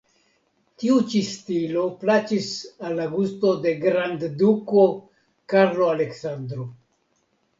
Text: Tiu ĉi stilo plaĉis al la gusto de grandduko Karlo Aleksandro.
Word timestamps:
Tiu 0.83 0.93
ĉi 1.09 1.19
stilo 1.31 1.83
plaĉis 2.03 2.47
al 2.87 2.95
la 3.01 3.05
gusto 3.11 3.51
de 3.65 3.73
grandduko 3.83 4.85
Karlo 5.55 5.91
Aleksandro. 5.97 6.67